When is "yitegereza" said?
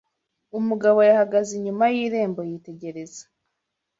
2.49-3.23